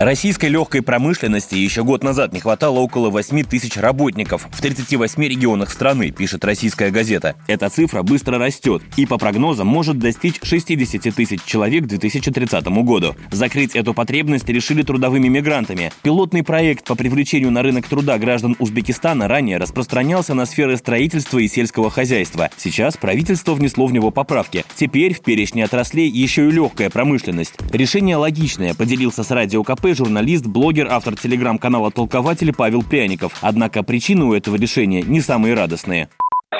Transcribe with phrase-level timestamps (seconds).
[0.00, 5.70] Российской легкой промышленности еще год назад не хватало около 8 тысяч работников в 38 регионах
[5.70, 7.36] страны, пишет российская газета.
[7.46, 13.14] Эта цифра быстро растет и, по прогнозам, может достичь 60 тысяч человек к 2030 году.
[13.30, 15.92] Закрыть эту потребность решили трудовыми мигрантами.
[16.02, 21.46] Пилотный проект по привлечению на рынок труда граждан Узбекистана ранее распространялся на сферы строительства и
[21.46, 22.50] сельского хозяйства.
[22.56, 24.64] Сейчас правительство внесло в него поправки.
[24.74, 27.54] Теперь в перечне отраслей еще и легкая промышленность.
[27.72, 33.32] Решение логичное, поделился с радио КП журналист, блогер, автор телеграм-канала «Толкователь» Павел Пряников.
[33.42, 36.08] Однако причины у этого решения не самые радостные.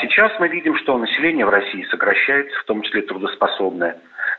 [0.02, 3.96] Сейчас мы видим, что население в России сокращается, в том числе трудоспособное.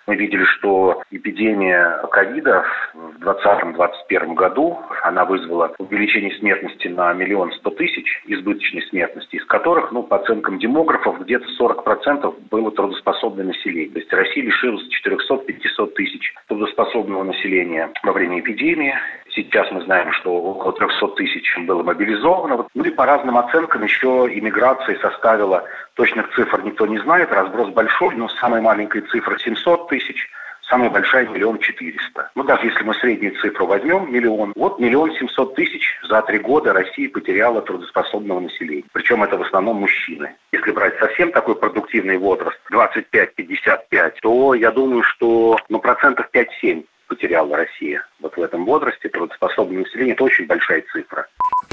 [0.08, 2.63] Мы видели, что эпидемия ковида
[2.94, 9.91] в 2020-2021 году, она вызвала увеличение смертности на миллион сто тысяч, избыточной смертности, из которых,
[9.91, 13.90] ну, по оценкам демографов, где-то 40% было трудоспособное население.
[13.90, 18.94] То есть Россия лишилась 400-500 тысяч трудоспособного населения во время эпидемии.
[19.36, 22.68] Сейчас мы знаем, что около 300 тысяч было мобилизовано.
[22.74, 28.16] Ну и по разным оценкам еще иммиграция составила, точных цифр никто не знает, разброс большой,
[28.16, 30.30] но самая маленькая цифра 700 тысяч,
[30.70, 32.32] самая большая миллион четыреста.
[32.36, 36.72] Ну, даже если мы среднюю цифру возьмем, миллион, вот миллион семьсот тысяч за три года
[36.72, 38.86] Россия потеряла трудоспособного населения.
[38.94, 40.34] Причем это в основном мужчины.
[40.54, 46.86] Если брать совсем такой продуктивный возраст, 25-55, то я думаю, что ну, процентов 5-7
[47.26, 51.27] потеряла Россия вот в этом возрасте, трудоспособное население, это очень большая цифра.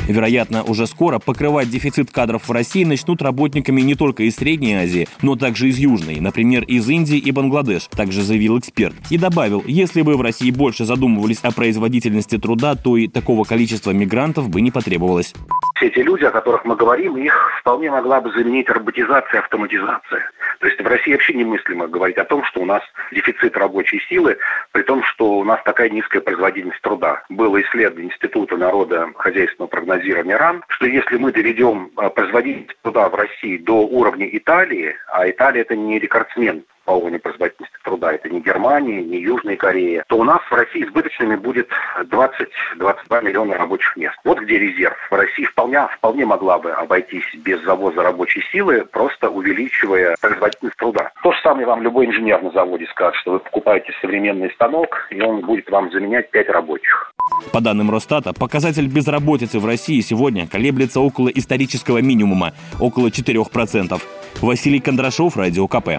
[0.08, 5.08] Вероятно, уже скоро покрывать дефицит кадров в России начнут работниками не только из Средней Азии,
[5.20, 8.94] но также из Южной, например, из Индии и Бангладеш, также заявил эксперт.
[9.10, 13.90] И добавил, если бы в России больше задумывались о производительности труда, то и такого количества
[13.90, 15.34] мигрантов бы не потребовалось.
[15.82, 20.30] Все эти люди, о которых мы говорим, их вполне могла бы заменить роботизация, автоматизация.
[20.60, 24.38] То есть в России вообще немыслимо говорить о том, что у нас дефицит рабочей силы,
[24.70, 27.24] при том, что у нас такая низкая производительность труда.
[27.30, 33.16] Было исследование Института народа хозяйственного прогнозирования РАН, что если мы доведем а, производительность труда в
[33.16, 38.42] России до уровня Италии, а Италия это не рекордсмен по уровню производительности труда, это не
[38.42, 41.66] Германия, не Южная Корея, то у нас в России избыточными будет
[42.02, 44.14] 20-22 миллиона рабочих мест.
[44.24, 44.98] Вот где резерв.
[45.10, 51.12] В России вполне, вполне могла бы обойтись без завоза рабочей силы, просто увеличивая производительность труда.
[51.22, 55.18] То же самое вам любой инженер на заводе скажет, что вы покупаете современный станок, и
[55.22, 57.10] он будет вам заменять 5 рабочих.
[57.52, 64.02] По данным Росстата, показатель безработицы в России сегодня колеблется около исторического минимума– около 4%.
[64.42, 65.90] Василий Кондрашов, Радио КП.